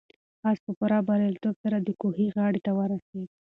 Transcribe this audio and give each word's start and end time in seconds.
آس 0.49 0.57
په 0.65 0.71
پوره 0.77 0.99
بریالیتوب 1.07 1.55
سره 1.63 1.77
د 1.79 1.89
کوهي 2.01 2.27
غاړې 2.35 2.59
ته 2.65 2.71
ورسېد. 2.77 3.29